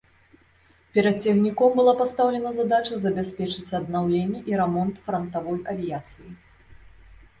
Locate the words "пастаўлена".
1.99-2.53